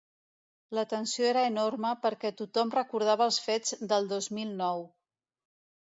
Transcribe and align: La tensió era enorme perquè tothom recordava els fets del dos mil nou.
La 0.77 0.85
tensió 0.93 1.27
era 1.33 1.43
enorme 1.51 1.93
perquè 2.07 2.33
tothom 2.41 2.73
recordava 2.79 3.29
els 3.31 3.41
fets 3.51 3.79
del 3.93 4.13
dos 4.15 4.35
mil 4.41 4.61
nou. 4.65 4.87